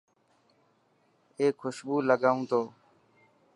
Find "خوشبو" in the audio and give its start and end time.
1.59-1.95